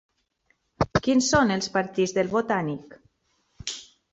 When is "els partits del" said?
1.57-2.33